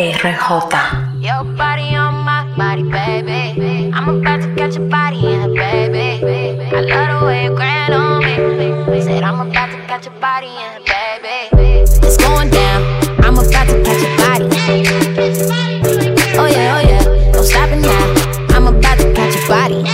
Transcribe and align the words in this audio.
RJ. 0.00 1.22
Your 1.22 1.44
body 1.56 1.94
on 1.94 2.24
my 2.24 2.44
body, 2.56 2.84
baby. 2.84 3.90
I'm 3.92 4.20
about 4.20 4.40
to 4.40 4.54
catch 4.54 4.76
your 4.76 4.88
body 4.88 5.18
in 5.18 5.50
it, 5.50 5.54
baby. 5.54 6.64
I 6.74 6.80
love 6.80 7.20
the 7.20 7.26
way 7.26 7.44
you 7.44 7.54
grind 7.54 7.92
on 7.92 8.24
me. 8.24 9.02
Said 9.02 9.22
I'm 9.22 9.40
about 9.48 9.70
to 9.70 9.76
catch 9.86 10.06
your 10.06 10.18
body 10.18 10.48
in 10.48 10.80
it, 10.80 10.86
baby. 10.86 11.84
It's 12.06 12.16
going 12.16 12.48
down. 12.48 12.82
I'm 13.24 13.34
about 13.34 13.68
to 13.68 13.82
catch 13.82 14.00
your 14.00 14.16
body. 14.16 14.48
Oh 16.38 16.46
yeah, 16.46 16.76
oh 16.76 16.88
yeah. 16.88 17.32
Don't 17.32 17.44
stop 17.44 17.68
it 17.70 17.76
now. 17.76 18.56
I'm 18.56 18.66
about 18.68 18.98
to 18.98 19.12
catch 19.12 19.36
your 19.36 19.48
body. 19.48 19.84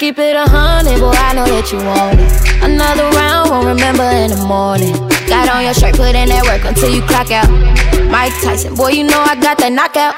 Keep 0.00 0.18
it 0.18 0.36
a 0.36 0.48
hundred, 0.48 0.98
boy. 1.00 1.12
I 1.14 1.34
know 1.34 1.44
that 1.44 1.70
you 1.70 1.78
want 1.84 2.18
it. 2.18 2.62
Another 2.64 3.04
round, 3.10 3.50
won't 3.50 3.66
remember 3.66 4.04
in 4.04 4.30
the 4.30 4.44
morning. 4.46 5.11
Got 5.42 5.56
on 5.56 5.64
your 5.64 5.74
shirt, 5.74 5.96
put 5.96 6.14
in 6.14 6.30
that 6.30 6.46
work 6.46 6.62
until 6.62 6.86
you 6.86 7.02
clock 7.02 7.34
out. 7.34 7.50
Mike 8.06 8.30
Tyson, 8.46 8.76
boy, 8.76 8.94
you 8.94 9.02
know 9.02 9.18
I 9.26 9.34
got 9.34 9.58
that 9.58 9.74
knockout. 9.74 10.14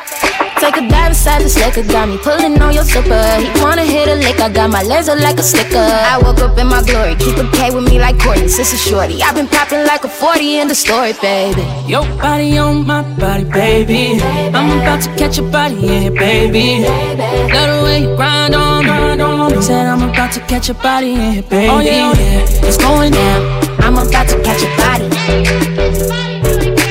Take 0.61 0.77
a 0.77 0.85
dive 0.85 1.17
inside 1.17 1.41
this 1.41 1.57
liquor, 1.57 1.81
got 1.89 2.13
me 2.13 2.21
pulling 2.21 2.61
on 2.61 2.77
your 2.77 2.85
slipper. 2.85 3.17
He 3.41 3.49
wanna 3.57 3.89
hit 3.89 4.05
a 4.13 4.21
lick, 4.21 4.37
I 4.37 4.53
got 4.53 4.69
my 4.69 4.83
laser 4.83 5.17
like 5.17 5.41
a 5.41 5.43
sticker. 5.43 5.81
I 5.81 6.21
woke 6.21 6.45
up 6.45 6.59
in 6.61 6.69
my 6.69 6.85
glory, 6.85 7.17
keep 7.17 7.41
a 7.41 7.49
K 7.57 7.73
with 7.73 7.89
me 7.89 7.99
like 7.99 8.21
Courtney, 8.21 8.49
sister 8.49 8.77
shorty. 8.77 9.23
i 9.25 9.33
been 9.33 9.49
popping 9.49 9.89
like 9.89 10.05
a 10.05 10.13
40 10.13 10.61
in 10.61 10.69
the 10.69 10.75
story, 10.75 11.17
baby. 11.25 11.65
Your 11.89 12.05
body 12.21 12.59
on 12.59 12.85
my 12.85 13.01
body, 13.17 13.45
baby. 13.49 14.21
I'm 14.53 14.77
about 14.77 15.01
to 15.09 15.11
catch 15.17 15.39
your 15.41 15.49
body, 15.51 15.77
yeah, 15.89 16.13
baby. 16.13 16.85
Love 16.85 17.73
the 17.73 17.81
way 17.83 18.03
you 18.05 18.15
grind 18.15 18.55
on, 18.55 18.85
grind 18.85 19.23
on. 19.23 19.63
Said 19.63 19.87
I'm 19.87 20.05
about 20.05 20.33
to 20.37 20.41
catch 20.41 20.69
your 20.69 20.77
body, 20.85 21.17
yeah, 21.17 21.41
baby. 21.49 21.73
Oh 21.73 21.81
yeah, 21.81 22.13
oh 22.13 22.21
yeah, 22.21 22.69
it's 22.69 22.77
going 22.77 23.13
down. 23.13 23.64
I'm 23.85 23.99
about 23.99 24.27
to 24.29 24.41
catch 24.43 24.63
your 24.63 24.75
body. 24.81 25.05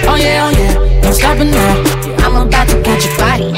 Oh 0.06 0.16
yeah, 0.16 0.46
oh 0.46 0.52
yeah, 0.54 1.02
don't 1.02 1.14
stop 1.14 1.38
it 1.40 1.50
now. 1.50 1.82
I'm 2.22 2.48
about 2.48 2.70
to 2.70 2.82
catch 2.84 3.06
your 3.06 3.18
body. 3.18 3.50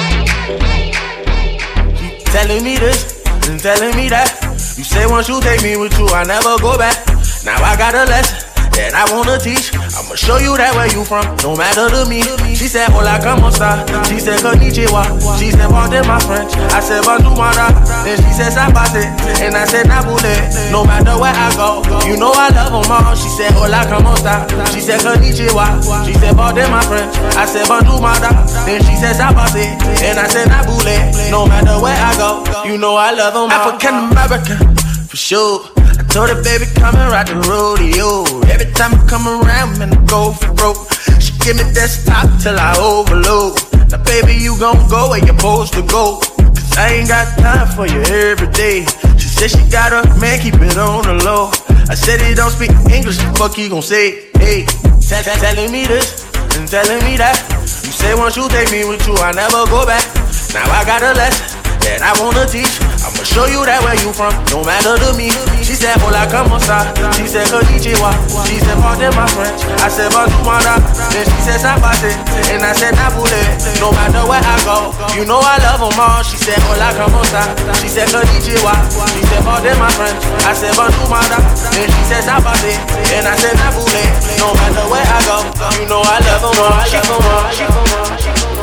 Telling 2.32 2.64
me 2.64 2.78
this 2.78 3.22
and 3.50 3.60
telling 3.60 3.96
me 3.96 4.08
that. 4.08 4.32
You 4.78 4.84
say 4.84 5.06
once 5.06 5.28
you 5.28 5.42
take 5.42 5.62
me 5.64 5.76
with 5.76 5.98
you, 6.00 6.08
I 6.08 6.24
never 6.24 6.58
go 6.60 6.78
back. 6.78 7.06
Now 7.44 7.60
I 7.62 7.76
got 7.76 7.94
a 7.94 8.06
lesson 8.08 8.40
that 8.72 8.96
I 8.96 9.04
wanna 9.14 9.38
teach. 9.38 9.72
I'ma 10.06 10.14
show 10.14 10.38
you 10.38 10.54
that 10.54 10.70
where 10.78 10.86
you 10.94 11.02
from, 11.02 11.26
no 11.42 11.58
matter 11.58 11.90
to 11.90 12.06
me. 12.06 12.22
She 12.54 12.70
said, 12.70 12.94
Hola, 12.94 13.18
como 13.18 13.50
esta? 13.50 13.82
She 14.06 14.22
said, 14.22 14.38
Konnichiwa. 14.38 15.02
She 15.42 15.50
said, 15.50 15.66
Pardon 15.66 16.06
my 16.06 16.22
French. 16.22 16.54
I 16.70 16.78
said, 16.78 17.02
Bonjour, 17.02 17.34
mara. 17.34 17.74
Then 18.06 18.22
she 18.22 18.32
said, 18.38 18.54
Sabate. 18.54 19.02
And 19.42 19.58
I 19.58 19.66
said, 19.66 19.90
Nabule. 19.90 20.30
No 20.70 20.86
matter 20.86 21.18
where 21.18 21.34
I 21.34 21.50
go, 21.58 21.82
you 22.06 22.22
know 22.22 22.30
I 22.30 22.54
love 22.54 22.70
them 22.70 22.86
all. 22.86 23.18
She 23.18 23.34
said, 23.34 23.50
Hola, 23.58 23.82
como 23.90 24.14
esta? 24.14 24.46
She 24.70 24.80
said, 24.80 25.02
Konnichiwa. 25.02 25.82
She 26.06 26.14
said, 26.14 26.38
Pardon 26.38 26.70
my 26.70 26.86
French. 26.86 27.18
I 27.34 27.50
said, 27.50 27.66
Bonjour, 27.66 27.98
mara. 27.98 28.30
Then 28.70 28.86
she 28.86 28.94
said, 29.02 29.18
Sabate. 29.18 29.74
And 30.06 30.22
I 30.22 30.30
said, 30.30 30.54
Nabule. 30.54 31.02
No 31.34 31.50
matter 31.50 31.82
where 31.82 31.98
I 31.98 32.14
go, 32.22 32.46
you 32.70 32.78
know 32.78 32.94
I 32.94 33.10
love 33.10 33.34
them 33.34 33.50
all. 33.50 33.74
African 33.74 34.14
American, 34.14 34.78
for 35.10 35.18
sure. 35.18 35.75
I 36.00 36.04
told 36.12 36.30
her, 36.30 36.42
baby, 36.44 36.66
come 36.76 36.96
and 36.96 37.12
ride 37.12 37.28
the 37.28 37.40
rodeo. 37.48 38.24
Every 38.52 38.72
time 38.74 38.96
I 38.96 39.02
come 39.08 39.28
around, 39.28 39.80
man, 39.80 39.94
I 39.94 40.00
go 40.06 40.32
for 40.32 40.54
broke. 40.54 40.92
She 41.20 41.32
give 41.40 41.56
me 41.56 41.64
desktop 41.74 42.28
till 42.42 42.60
I 42.60 42.76
overload. 42.78 43.60
Now, 43.92 44.04
baby, 44.04 44.34
you 44.36 44.58
gon' 44.60 44.88
go 44.90 45.10
where 45.10 45.20
you're 45.20 45.36
supposed 45.36 45.74
to 45.74 45.84
go. 45.88 46.20
Cause 46.20 46.78
I 46.78 47.00
ain't 47.00 47.08
got 47.08 47.28
time 47.38 47.68
for 47.76 47.88
you 47.88 48.02
every 48.12 48.52
day. 48.52 48.86
She 49.16 49.28
said 49.28 49.52
she 49.52 49.64
got 49.72 49.94
a 49.94 50.04
man, 50.20 50.40
keep 50.42 50.56
it 50.56 50.78
on 50.78 51.04
the 51.04 51.24
low. 51.24 51.52
I 51.88 51.96
said 51.96 52.20
he 52.22 52.34
don't 52.34 52.52
speak 52.52 52.72
English, 52.92 53.18
fuck 53.38 53.54
he 53.56 53.70
gon' 53.70 53.82
say? 53.82 54.32
Hey, 54.40 54.66
tell, 55.00 55.22
tell, 55.24 55.38
telling 55.38 55.72
me 55.72 55.86
this 55.86 56.26
and 56.58 56.68
telling 56.68 57.04
me 57.06 57.16
that. 57.18 57.38
You 57.86 57.92
say 57.92 58.16
once 58.16 58.36
you 58.36 58.48
take 58.50 58.72
me 58.72 58.86
with 58.86 59.06
you, 59.08 59.16
I 59.16 59.32
never 59.32 59.66
go 59.70 59.86
back. 59.86 60.04
Now 60.54 60.66
I 60.72 60.84
got 60.86 61.04
a 61.04 61.14
lesson 61.14 61.62
that 61.86 62.02
I 62.02 62.12
wanna 62.20 62.48
teach. 62.48 62.85
Show 63.26 63.50
you 63.52 63.66
that 63.68 63.84
where 63.84 63.98
you 64.00 64.14
from, 64.16 64.32
no 64.54 64.64
matter 64.64 64.96
to 64.96 65.10
me. 65.18 65.28
She 65.60 65.76
said, 65.76 65.98
Hola, 66.00 66.24
como 66.30 66.56
esta? 66.56 66.88
She 67.18 67.28
said, 67.28 67.50
Konnichiwa. 67.52 68.14
She 68.48 68.62
said, 68.64 68.78
Pardon 68.80 69.12
my 69.18 69.28
French. 69.28 69.60
I 69.84 69.90
said, 69.92 70.14
Bonjour. 70.16 70.56
Then 71.12 71.26
she 71.28 71.40
said, 71.44 71.60
Sabate. 71.60 72.16
And 72.54 72.64
I 72.64 72.72
said, 72.72 72.96
Nabule. 72.96 73.36
No 73.84 73.92
matter 73.92 74.24
where 74.24 74.40
I 74.40 74.56
go, 74.64 74.94
you 75.18 75.28
know 75.28 75.42
I 75.44 75.60
love 75.60 75.84
them 75.84 76.00
all. 76.00 76.24
She 76.24 76.38
said, 76.40 76.56
Hola, 76.70 76.96
como 76.96 77.20
esta? 77.28 77.44
She 77.84 77.92
said, 77.92 78.08
Konnichiwa. 78.14 78.72
She 79.12 79.22
said, 79.28 79.44
Pardon 79.44 79.76
my 79.84 79.92
French. 79.92 80.22
I 80.48 80.54
said, 80.56 80.72
Bonjour. 80.80 81.12
Then 81.76 81.92
she 81.92 82.04
said, 82.08 82.24
Sabate. 82.24 82.78
And 83.12 83.28
I 83.28 83.36
said, 83.36 83.58
Nabule. 83.60 84.04
No 84.40 84.54
matter 84.56 84.86
where 84.88 85.04
I 85.04 85.20
go, 85.28 85.38
you 85.82 85.90
know 85.92 86.00
I 86.00 86.24
love 86.24 86.40
them 86.40 86.56
all. 86.62 86.80
She 86.88 87.00
come 87.04 87.20
on, 87.20 87.52
she 87.52 87.66
come 87.68 87.92
on, 88.00 88.16
she 88.16 88.32
come 88.32 88.50
on. 88.50 88.55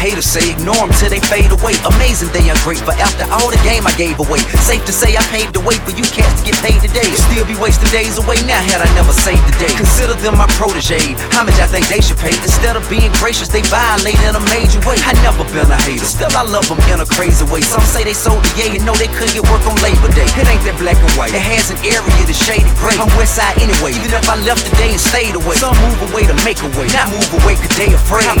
Haters 0.00 0.24
say, 0.24 0.56
ignore 0.56 0.88
them 0.88 0.90
till 0.96 1.12
they 1.12 1.20
fade 1.20 1.52
away. 1.52 1.76
Amazing 1.84 2.32
they 2.32 2.48
ungrateful 2.48 2.96
after 2.96 3.28
all 3.28 3.52
the 3.52 3.60
game 3.60 3.84
I 3.84 3.92
gave 4.00 4.16
away. 4.16 4.40
Safe 4.64 4.80
to 4.88 4.94
say 4.96 5.12
I 5.12 5.22
paved 5.28 5.52
the 5.52 5.60
way 5.60 5.76
for 5.84 5.92
you 5.92 6.02
cats 6.08 6.40
to 6.40 6.48
get 6.48 6.56
paid 6.64 6.80
today. 6.80 7.06
Still 7.28 7.44
be 7.44 7.54
wasting 7.60 7.92
days 7.92 8.16
away 8.16 8.40
now 8.48 8.58
had 8.64 8.80
I 8.80 8.88
never 8.96 9.12
saved 9.12 9.44
the 9.44 9.54
day. 9.60 9.72
Consider 9.76 10.16
them 10.24 10.40
my 10.40 10.48
protege. 10.56 11.12
How 11.36 11.44
much 11.44 11.60
I 11.60 11.68
think 11.68 11.84
they 11.92 12.00
should 12.00 12.16
pay? 12.16 12.32
Instead 12.32 12.80
of 12.80 12.82
being 12.88 13.12
gracious, 13.20 13.52
they 13.52 13.60
violate 13.68 14.16
in 14.24 14.32
a 14.32 14.42
major 14.48 14.80
way. 14.88 14.96
I 15.04 15.12
never 15.20 15.44
been 15.52 15.68
a 15.68 15.78
hater, 15.84 16.08
still 16.08 16.32
I 16.32 16.48
love 16.48 16.64
them 16.66 16.80
in 16.88 17.04
a 17.04 17.06
crazy 17.06 17.44
way. 17.52 17.60
Some 17.60 17.84
say 17.84 18.08
they 18.08 18.16
sold 18.16 18.40
the 18.40 18.50
yeah, 18.56 18.72
you 18.72 18.80
know 18.80 18.96
they 18.96 19.12
couldn't 19.12 19.36
get 19.36 19.44
work 19.52 19.62
on 19.68 19.76
Labor 19.84 20.08
Day. 20.16 20.26
It 20.40 20.48
ain't 20.48 20.64
that 20.64 20.80
black 20.80 20.96
and 20.96 21.12
white, 21.20 21.36
it 21.36 21.44
has 21.44 21.68
an 21.68 21.78
area 21.84 22.22
that's 22.24 22.40
shaded 22.40 22.72
gray. 22.80 22.96
I'm 22.96 23.12
west 23.20 23.36
side 23.36 23.60
anyway, 23.60 23.92
even 23.92 24.08
if 24.16 24.24
I 24.24 24.40
left 24.48 24.64
today 24.64 24.96
and 24.96 25.02
stayed 25.02 25.36
away. 25.36 25.60
Some 25.60 25.76
move 25.84 26.00
away 26.08 26.24
to 26.24 26.36
make 26.40 26.64
a 26.64 26.70
way, 26.80 26.88
not 26.96 27.12
move 27.12 27.28
away 27.44 27.60
cause 27.60 27.74
they 27.76 27.92
afraid. 27.92 28.24
I 28.24 28.39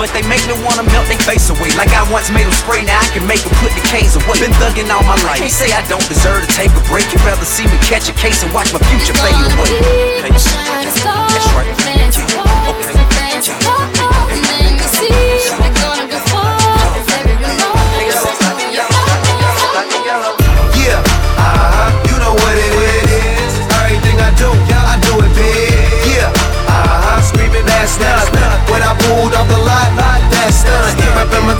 but 0.00 0.08
they 0.16 0.24
make 0.24 0.40
me 0.48 0.56
wanna 0.64 0.80
melt 0.88 1.04
their 1.12 1.20
face 1.28 1.52
away. 1.52 1.68
Like 1.76 1.92
I 1.92 2.00
once 2.08 2.32
made 2.32 2.48
them 2.48 2.56
spray, 2.56 2.80
now 2.88 2.96
I 2.96 3.08
can 3.12 3.28
make 3.28 3.44
them 3.44 3.52
put 3.60 3.68
the 3.76 3.84
K's 3.92 4.16
away. 4.16 4.40
Been 4.40 4.56
thugging 4.56 4.88
all 4.88 5.04
my 5.04 5.20
life, 5.28 5.36
can't 5.36 5.52
say 5.52 5.68
I 5.76 5.84
don't 5.92 6.08
deserve 6.08 6.40
to 6.40 6.50
take 6.56 6.72
a 6.72 6.82
break. 6.88 7.04
You'd 7.12 7.20
rather 7.20 7.44
see 7.44 7.68
me 7.68 7.76
catch 7.84 8.08
a 8.08 8.16
case 8.16 8.40
and 8.42 8.48
watch 8.56 8.72
my 8.72 8.80
future 8.88 9.12
fade 9.20 9.36
away. 9.36 9.68
Hey, 10.24 10.32
that's 10.32 11.52
right. 11.52 11.99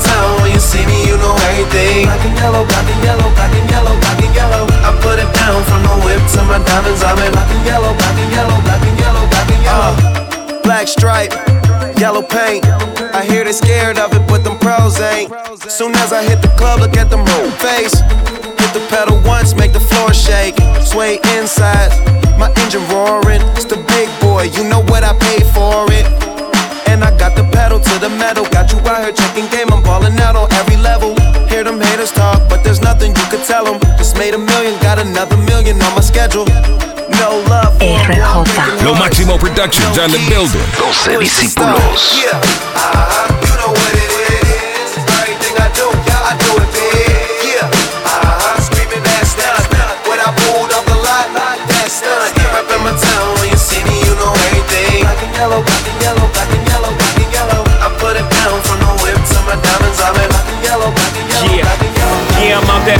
Town, 0.03 0.41
when 0.43 0.53
you 0.53 0.61
see 0.61 0.85
me, 0.87 1.07
you 1.07 1.17
know 1.21 1.37
everything. 1.53 2.07
Black 2.09 2.25
and 2.25 2.37
yellow, 2.37 2.65
black 2.65 2.89
and 2.89 3.01
yellow, 3.05 3.29
black 3.37 3.53
and 3.53 3.69
yellow, 3.71 3.95
black 4.01 4.21
and 4.21 4.35
yellow. 4.35 4.65
I 4.85 4.91
put 5.05 5.17
it 5.21 5.31
down 5.37 5.61
from 5.69 5.81
the 5.85 5.95
whip 6.05 6.23
to 6.37 6.41
my 6.49 6.59
diamonds. 6.65 7.03
I'm 7.05 7.19
in 7.21 7.33
black 7.33 7.51
and 7.51 7.65
yellow, 7.67 7.93
black 7.95 8.17
and 8.17 8.33
yellow, 8.33 8.59
black 8.65 8.83
and 8.83 8.97
yellow, 8.99 9.25
black 9.29 9.49
and 9.51 9.63
yellow. 9.63 9.93
Uh, 9.93 10.63
black 10.63 10.89
stripe, 10.89 11.33
yellow 11.99 12.23
paint. 12.23 12.65
I 13.13 13.25
hear 13.25 13.45
they 13.45 13.53
scared 13.53 13.99
of 13.99 14.13
it, 14.15 14.27
but 14.29 14.45
them 14.45 14.59
pros 14.59 15.01
ain't. 15.01 15.33
Soon 15.69 15.95
as 15.97 16.13
I 16.13 16.23
hit 16.23 16.41
the 16.43 16.53
club, 16.57 16.81
look 16.81 16.97
at 16.97 17.11
them 17.11 17.25
whole 17.27 17.51
face. 17.59 17.95
Hit 18.61 18.71
the 18.73 18.85
pedal 18.89 19.21
once, 19.25 19.55
make 19.55 19.73
the 19.73 19.81
floor 19.81 20.13
shake. 20.13 20.57
Sway 20.83 21.19
inside, 21.37 21.91
my 22.39 22.53
engine 22.63 22.87
roaring. 22.89 23.43
It's 23.57 23.65
the 23.65 23.77
big 23.95 24.09
boy, 24.21 24.51
you 24.57 24.65
know 24.65 24.81
what 24.91 25.05
I 25.05 25.13
paid 25.19 25.47
for 25.55 25.87
it. 25.93 26.40
And 26.91 27.05
I 27.05 27.17
got 27.17 27.37
the 27.39 27.45
pedal 27.55 27.79
to 27.79 27.95
the 28.03 28.11
metal. 28.11 28.45
Got 28.51 28.73
you 28.73 28.79
out 28.83 29.05
here 29.07 29.15
checking 29.15 29.47
game, 29.55 29.71
I'm 29.73 29.83
balling 29.83 30.19
out 30.19 30.35
on 30.35 30.51
every 30.59 30.77
level. 30.77 31.15
Hear 31.47 31.63
them 31.63 31.79
haters 31.81 32.11
talk, 32.11 32.43
but 32.51 32.65
there's 32.65 32.83
nothing 32.83 33.15
you 33.15 33.27
could 33.31 33.45
tell 33.47 33.65
them. 33.65 33.79
Just 33.97 34.19
made 34.19 34.35
a 34.35 34.39
million, 34.39 34.75
got 34.83 34.99
another 34.99 35.37
million 35.37 35.81
on 35.81 35.95
my 35.95 36.03
schedule. 36.03 36.47
No 37.23 37.39
love 37.47 37.79
for 37.79 37.87
RJ. 37.87 38.83
Lo 38.85 38.95
Máximo 38.99 39.39
Productions 39.39 39.99
on 39.99 40.11
the 40.11 40.19
building. 40.27 40.67
12 41.07 41.23
discípulos. 41.23 42.19
Yeah, 42.19 42.35
uh-huh, 42.43 43.39
you 43.47 43.55
know 43.61 43.71
what 43.71 43.93
it 43.95 44.11
is. 44.11 44.91
Everything 44.99 45.55
I 45.63 45.69
do, 45.79 45.87
I 45.87 46.35
do 46.43 46.51
it 46.59 46.71
big. 46.75 47.55
Yeah, 47.55 47.71
uh-huh, 47.71 48.67
screaming 48.67 49.03
that's 49.07 49.39
nothing. 49.39 49.95
When 50.11 50.19
I 50.19 50.31
pulled 50.43 50.73
up 50.75 50.85
the 50.91 50.99
lot, 51.07 51.31
that's 51.71 52.03
stunt. 52.03 52.35
Step 52.35 52.51
up 52.59 52.67
in 52.67 52.81
my 52.83 52.95
town 52.99 53.27
when 53.39 53.49
you 53.51 53.59
see 53.59 53.83
me, 53.87 53.95
you 54.07 54.15
know 54.19 54.33
everything. 54.51 55.07
Black 55.07 55.23
and 55.23 55.35
yellow, 55.39 55.63
Yeah, 62.91 62.97
I'm 62.97 63.00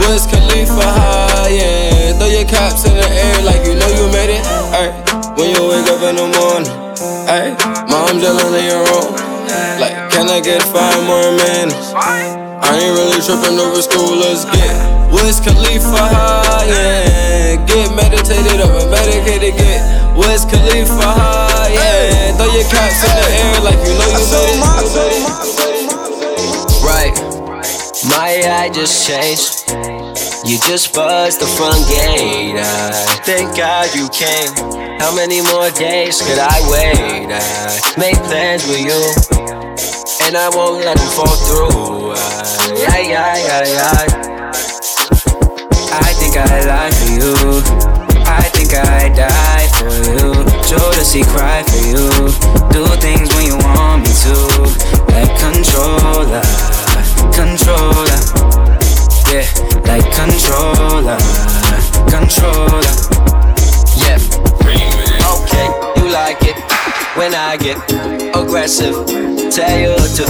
Wiz 0.00 0.26
Khalifa 0.26 0.80
high, 0.80 1.48
yeah. 1.48 2.16
Throw 2.18 2.26
your 2.26 2.44
caps 2.44 2.84
in 2.84 2.94
the 2.96 3.08
air 3.08 3.42
like 3.42 3.62
you 3.66 3.74
know 3.74 3.88
you 3.88 4.06
made 4.12 4.32
it. 4.32 4.42
Ay, 4.72 4.88
when 5.36 5.50
you 5.52 5.62
wake 5.68 5.88
up 5.88 6.02
in 6.02 6.16
the 6.16 6.28
morning, 6.40 6.72
ay, 7.28 7.54
mom 7.88 8.18
chillin' 8.20 8.54
in 8.58 8.64
your 8.64 8.82
room. 8.90 9.12
Like, 9.80 9.96
can 10.10 10.28
I 10.28 10.40
get 10.40 10.62
five 10.62 11.00
more 11.04 11.30
minutes? 11.36 11.92
I 11.94 12.78
ain't 12.78 12.94
really 12.94 13.20
tripping 13.20 13.58
over 13.58 13.82
school, 13.82 14.16
let's 14.20 14.44
get 14.44 14.74
Wiz 15.10 15.40
Khalifa 15.40 15.90
high, 15.90 16.66
yeah. 16.68 17.66
Get 17.66 17.90
meditated 17.96 18.60
and 18.60 18.90
medicated, 18.90 19.56
get 19.56 19.80
Wiz 20.16 20.44
Khalifa 20.44 20.94
high, 21.02 21.72
yeah. 21.74 22.36
Throw 22.36 22.46
your 22.52 22.64
caps 22.68 23.02
in 23.04 23.12
the 23.16 23.26
air 23.42 23.60
like 23.62 23.80
you 23.84 23.94
know 23.98 24.08
you 24.10 24.24
made 24.32 25.56
it. 25.56 25.59
My 28.08 28.32
eye 28.48 28.70
just 28.72 29.06
changed. 29.06 29.68
You 30.48 30.58
just 30.66 30.94
buzzed 30.94 31.40
the 31.40 31.46
front 31.46 31.86
gate. 31.86 32.56
Thank 33.28 33.56
God 33.56 33.92
you 33.94 34.08
came. 34.08 34.52
How 34.98 35.14
many 35.14 35.42
more 35.52 35.70
days 35.70 36.20
could 36.22 36.38
I 36.38 36.58
wait? 36.70 37.28
I 37.28 37.40
made 37.98 38.16
plans 38.24 38.66
with 38.66 38.80
you, 38.80 39.00
and 40.24 40.36
I 40.36 40.48
won't 40.54 40.84
let 40.84 40.96
them 40.96 41.10
fall 41.12 41.36
through. 41.44 42.12
I, 42.88 43.12
I, 43.12 43.36
I, 43.52 43.64
I, 43.84 44.06
I 46.00 46.12
think 46.16 46.36
I 46.36 46.64
lie 46.64 46.90
for 46.96 47.10
you. 47.12 47.34
I 48.24 48.48
think 48.54 48.72
I 48.74 49.08
die 49.12 49.68
for 49.76 49.92
you. 50.08 50.32
Jodeci 50.64 51.24
cry 51.28 51.62
for 51.68 51.82
you. 51.84 52.32
Do 52.72 52.86
things 52.96 53.28
when 53.34 53.44
you 53.44 53.58
want 53.58 54.02
me 54.02 54.12
to. 54.24 54.34
Like 55.10 55.32
controller, 55.38 56.40
controller. 57.32 58.20
Yeah, 59.30 59.46
like 59.86 60.06
controller, 60.12 61.18
controller. 62.08 62.94
Yeah. 63.96 64.18
Okay, 65.34 65.66
you 65.96 66.10
like 66.12 66.42
it 66.42 66.56
when 67.16 67.34
I 67.34 67.56
get 67.56 67.78
aggressive. 68.34 68.94
Tell 69.50 69.78
you 69.78 69.96
to, 70.16 70.24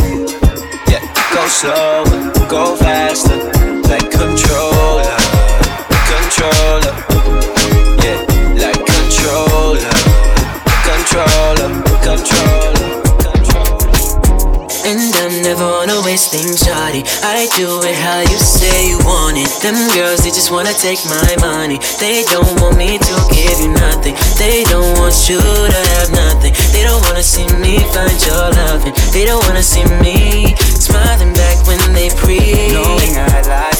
Them 19.71 19.87
girls, 19.95 20.25
they 20.25 20.31
just 20.31 20.51
wanna 20.51 20.75
take 20.75 20.99
my 21.07 21.37
money. 21.39 21.79
They 22.01 22.25
don't 22.25 22.61
want 22.61 22.77
me 22.77 22.99
to 22.99 23.15
give 23.31 23.61
you 23.61 23.71
nothing. 23.71 24.17
They 24.35 24.65
don't 24.65 24.99
want 24.99 25.15
you 25.29 25.39
to 25.39 25.81
have 25.95 26.11
nothing. 26.11 26.53
They 26.73 26.83
don't 26.83 27.01
wanna 27.07 27.23
see 27.23 27.47
me 27.63 27.79
find 27.95 28.19
your 28.27 28.51
loving. 28.51 28.95
They 29.13 29.25
don't 29.25 29.47
wanna 29.47 29.63
see 29.63 29.85
me 30.03 30.57
smiling 30.59 31.33
back 31.35 31.65
when 31.69 31.79
they 31.93 32.11
pre. 32.11 32.41
Knowing 32.73 33.15
I 33.15 33.43
lie 33.47 33.80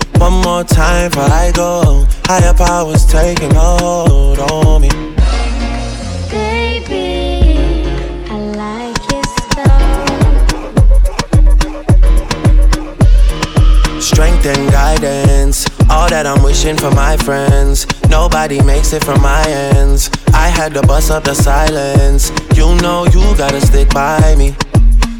One 0.21 0.37
more 0.43 0.63
time 0.63 1.09
before 1.09 1.23
I 1.23 1.51
go. 1.51 2.05
Higher 2.25 2.53
powers 2.53 3.07
taking 3.07 3.55
a 3.55 3.59
hold 3.59 4.37
on 4.37 4.81
me. 4.83 4.89
Baby, 6.29 7.89
I 8.29 8.35
like 8.55 9.01
your 9.11 9.23
style. 9.23 10.05
Strength 13.99 14.45
and 14.45 14.71
guidance. 14.71 15.65
All 15.89 16.07
that 16.09 16.27
I'm 16.27 16.43
wishing 16.43 16.77
for 16.77 16.91
my 16.91 17.17
friends. 17.17 17.87
Nobody 18.07 18.61
makes 18.61 18.93
it 18.93 19.03
from 19.03 19.23
my 19.23 19.43
ends. 19.47 20.11
I 20.35 20.49
had 20.49 20.75
to 20.75 20.83
bust 20.83 21.09
up 21.09 21.23
the 21.23 21.33
silence. 21.33 22.31
You 22.55 22.75
know 22.75 23.05
you 23.07 23.35
gotta 23.37 23.59
stick 23.59 23.89
by 23.89 24.35
me. 24.37 24.55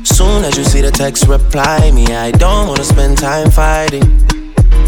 Soon 0.04 0.46
as 0.46 0.56
you 0.60 0.64
see 0.64 0.82
the 0.82 0.92
text, 0.92 1.26
reply 1.28 1.90
me. 1.90 2.06
I 2.14 2.30
don't 2.30 2.68
wanna 2.68 2.84
spend 2.84 3.18
time 3.18 3.50
fighting. 3.50 4.41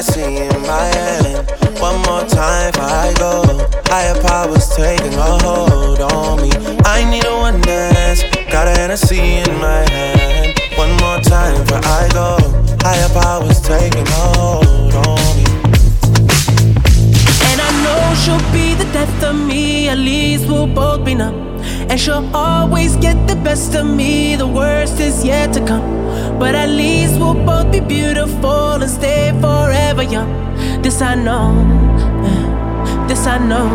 fantasy 0.00 0.36
in 0.36 0.62
my 0.62 0.84
head. 0.96 1.80
One 1.80 2.00
more 2.02 2.24
time 2.24 2.72
before 2.72 2.88
I 2.88 3.12
go. 3.18 3.42
Higher 3.86 4.20
powers 4.22 4.68
taking 4.74 5.12
a 5.14 5.38
hold 5.44 6.00
on 6.00 6.42
me. 6.42 6.50
I 6.84 7.04
need 7.10 7.24
a 7.26 7.36
one 7.36 7.60
dance. 7.60 8.22
Got 8.50 8.68
a 8.68 8.70
Hennessy 8.70 9.18
in 9.18 9.52
my 9.58 9.84
hand. 9.90 10.58
One 10.76 10.92
more 11.02 11.20
time 11.20 11.60
before 11.64 11.84
I 11.84 12.08
go. 12.12 12.38
Higher 12.80 13.08
powers 13.10 13.60
taking 13.60 14.06
a 14.06 14.20
hold 14.36 14.94
on 14.94 15.36
me. 15.36 15.44
And 17.50 17.60
I 17.60 17.70
know 17.84 18.00
she'll 18.22 18.52
be 18.52 18.74
the 18.74 18.88
death 18.92 19.24
of 19.24 19.36
me. 19.36 19.88
At 19.88 19.98
least 19.98 20.46
we'll 20.48 20.66
both 20.66 21.04
be 21.04 21.14
numb. 21.14 21.60
And 21.90 22.00
she'll 22.00 22.28
always 22.34 22.96
get 22.96 23.16
the 23.28 23.36
best 23.36 23.74
of 23.74 23.86
me. 23.86 24.36
The 24.36 24.46
worst 24.46 24.98
is 25.00 25.24
yet 25.24 25.52
to 25.54 25.66
come. 25.66 26.38
But 26.38 26.54
at 26.54 26.70
least 26.70 27.18
we'll 27.20 27.34
both 27.34 27.70
be 27.70 27.80
beautiful 27.80 28.80
and 28.80 28.90
stay 28.90 29.09
up. 30.20 30.82
This 30.82 31.00
I 31.02 31.14
know. 31.14 31.48
Eh, 32.30 33.06
this 33.08 33.26
I 33.26 33.38
know. 33.50 33.68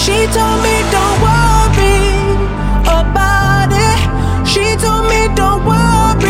She 0.00 0.16
told 0.34 0.58
me 0.64 0.76
don't 0.94 1.16
worry 1.26 1.98
about 3.00 3.70
it. 3.88 4.00
She 4.50 4.64
told 4.82 5.04
me 5.10 5.20
don't 5.34 5.64
worry. 5.70 6.29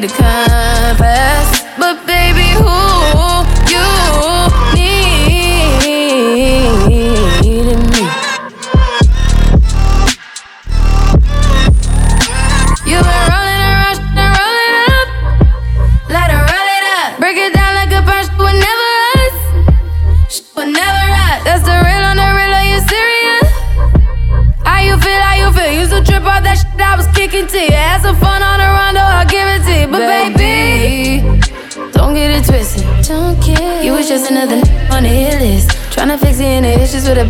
the 0.00 0.31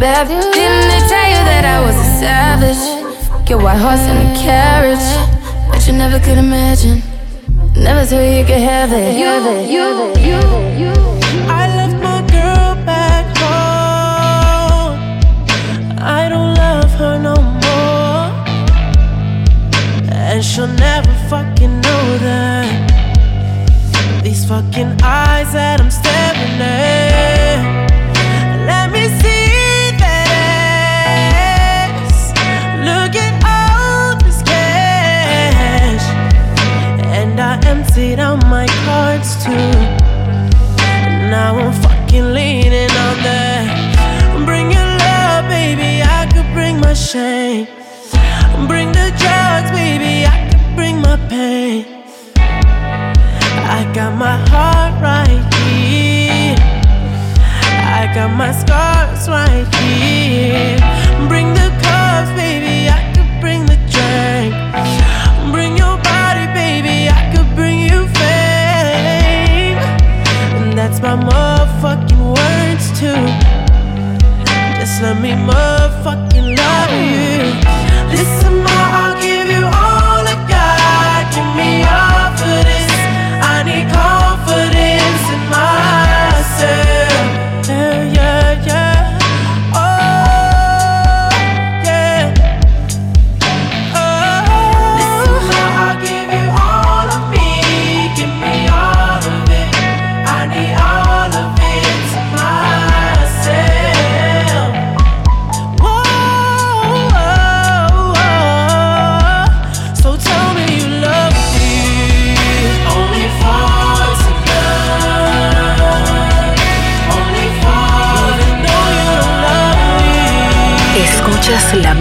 bad 0.02 0.26
Didn't 0.26 0.88
they 0.90 1.02
tell 1.12 1.28
you 1.32 1.40
that 1.50 1.64
I 1.74 1.78
was 1.86 1.96
a 2.06 2.08
savage? 2.22 2.82
Get 3.46 3.58
white 3.62 3.78
horse 3.84 4.04
in 4.10 4.16
a 4.26 4.28
carriage. 4.46 5.08
But 5.70 5.86
you 5.86 5.92
never 5.92 6.18
could 6.18 6.38
imagine. 6.38 6.98
Never 7.76 8.02
thought 8.04 8.26
you 8.38 8.44
could 8.50 8.64
have 8.72 8.90
it. 8.92 9.14
You, 9.22 9.30
you, 9.76 9.86
you, 10.28 10.40
you. 10.82 10.92
I 11.60 11.62
left 11.78 11.98
my 12.08 12.20
girl 12.34 12.70
back 12.90 13.24
home. 13.42 14.94
I 16.18 16.28
don't 16.32 16.52
love 16.64 16.90
her 17.00 17.14
no 17.28 17.36
more. 17.64 18.26
And 20.10 20.44
she'll 20.44 20.74
never 20.88 21.12
fucking 21.30 21.74
know 21.86 22.04
that. 22.26 22.68
These 24.24 24.46
fucking 24.48 24.90
eyes 25.02 25.52
that 25.52 25.80
I'm 25.80 25.90
staring 25.92 26.60
at. 26.60 27.41
Now 41.52 41.66
I'm 41.66 41.72
fucking 41.82 42.32
leaning 42.32 42.90
on 43.06 43.16
that. 43.28 44.44
Bring 44.46 44.70
your 44.70 44.90
love, 45.04 45.44
baby, 45.48 46.02
I 46.02 46.26
could 46.32 46.50
bring 46.54 46.80
my 46.80 46.94
shame. 46.94 47.66
Bring 48.68 48.88
the 48.92 49.08
drugs, 49.20 49.70
baby, 49.70 50.24
I 50.24 50.36
could 50.48 50.76
bring 50.76 50.96
my 51.00 51.16
pain. 51.28 51.84
I 53.78 53.80
got 53.94 54.12
my 54.16 54.36
heart 54.50 54.94
right 55.02 55.42
here. 55.54 56.56
I 58.00 58.10
got 58.14 58.30
my 58.42 58.52
scars 58.52 59.28
right 59.28 59.68
here. 59.82 60.78
Bring 61.28 61.48
the 61.60 61.68
cups, 61.84 62.30
baby, 62.40 62.71
my 71.02 71.16
motherfucking 71.16 72.22
words 72.36 72.86
too. 72.98 73.26
Just 74.78 75.02
let 75.02 75.20
me 75.20 75.30
motherfucking 75.30 76.56
love 76.56 76.92
you. 76.92 77.42
Listen, 78.16 78.51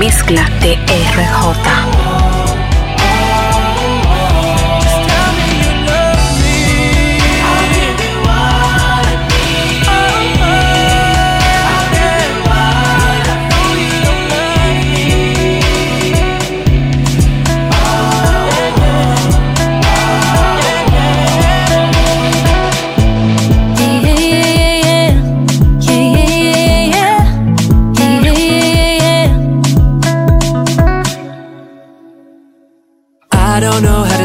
mezcla 0.01 0.49
de 0.61 0.79
RJ. 1.15 2.00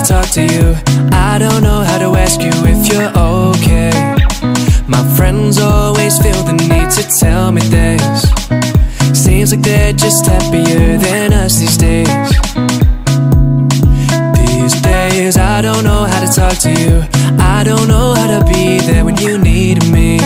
Talk 0.07 0.31
to 0.31 0.43
you. 0.43 0.76
I 1.11 1.37
don't 1.37 1.64
know 1.64 1.83
how 1.83 1.99
to 1.99 2.14
ask 2.14 2.40
you 2.40 2.52
if 2.64 2.87
you're 2.93 3.11
okay. 3.19 3.90
My 4.87 5.02
friends 5.16 5.59
always 5.59 6.16
feel 6.23 6.45
the 6.45 6.52
need 6.52 6.90
to 6.90 7.02
tell 7.19 7.50
me 7.50 7.61
things. 7.61 8.23
Seems 9.19 9.52
like 9.52 9.62
they're 9.62 9.93
just 9.93 10.26
happier 10.26 10.97
than 10.99 11.33
us 11.33 11.59
these 11.59 11.76
days. 11.76 12.07
These 14.38 14.81
days, 14.81 15.37
I 15.37 15.61
don't 15.61 15.83
know 15.83 16.05
how 16.05 16.21
to 16.25 16.31
talk 16.33 16.57
to 16.59 16.71
you. 16.71 17.02
I 17.40 17.64
don't 17.64 17.88
know 17.88 18.14
how 18.14 18.38
to 18.38 18.45
be 18.45 18.78
there 18.78 19.05
when 19.05 19.16
you 19.16 19.38
need 19.38 19.85
me. 19.90 20.19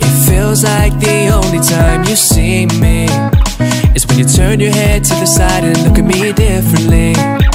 It 0.00 0.12
feels 0.26 0.64
like 0.64 0.98
the 0.98 1.28
only 1.28 1.60
time 1.60 2.04
you 2.04 2.16
see 2.16 2.64
me 2.80 3.04
is 3.94 4.06
when 4.06 4.18
you 4.18 4.24
turn 4.24 4.60
your 4.60 4.72
head 4.72 5.04
to 5.04 5.14
the 5.16 5.26
side 5.26 5.64
and 5.64 5.76
look 5.84 5.98
at 5.98 6.04
me 6.06 6.32
differently 6.32 7.47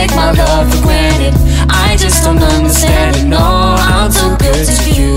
take 0.00 0.16
my 0.16 0.30
love 0.32 0.66
for 0.72 0.82
granted. 0.82 1.34
I 1.68 1.94
just 1.98 2.24
don't 2.24 2.42
understand 2.42 3.16
it. 3.16 3.26
No, 3.26 3.76
I'm 3.76 4.10
too 4.10 4.32
good 4.40 4.64
to 4.64 4.90
you. 4.98 5.14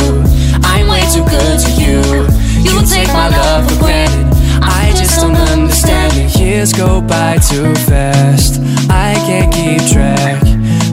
I'm 0.72 0.88
way 0.92 1.04
too 1.16 1.24
good 1.24 1.58
to 1.66 1.72
you. 1.84 2.00
You 2.68 2.76
take 2.86 3.08
my 3.20 3.30
love 3.30 3.64
for 3.70 3.80
granted. 3.80 4.28
I 4.62 4.92
just 5.00 5.22
don't 5.22 5.40
understand 5.56 6.12
it. 6.18 6.38
Years 6.38 6.74
go 6.74 7.02
by 7.02 7.38
too 7.38 7.74
fast. 7.88 8.60
I 8.90 9.14
can't 9.28 9.52
keep 9.54 9.80
track. 9.94 10.44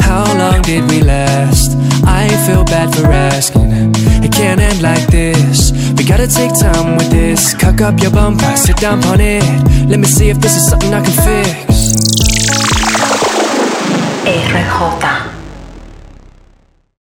How 0.07 0.25
long 0.39 0.63
did 0.63 0.89
we 0.89 1.03
last? 1.03 1.77
I 2.07 2.29
feel 2.47 2.65
bad 2.65 2.95
for 2.95 3.07
asking. 3.07 3.93
It 4.25 4.33
can't 4.33 4.61
end 4.61 4.83
like 4.83 5.07
this. 5.09 5.73
We 5.97 6.05
gotta 6.05 6.29
take 6.29 6.53
time 6.55 6.97
with 6.97 7.11
this. 7.11 7.55
Cock 7.55 7.81
up 7.81 8.01
your 8.01 8.13
bumper, 8.13 8.57
sit 8.57 8.77
down 8.77 9.03
on 9.07 9.21
it. 9.21 9.43
Let 9.91 9.99
me 9.99 10.07
see 10.07 10.29
if 10.29 10.39
this 10.39 10.57
is 10.57 10.69
something 10.69 10.95
I 10.95 11.03
can 11.03 11.17
fix. 11.27 12.20
RJ. 14.81 15.10